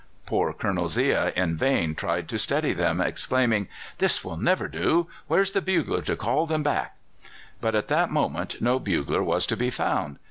[0.25, 3.67] "Poor Colonel Zea in vain tried to steady them, exclaiming:
[3.99, 5.05] 'This will never do!
[5.27, 6.97] Where's the bugler to call them back?'
[7.59, 10.17] "But at that moment no bugler was to be found.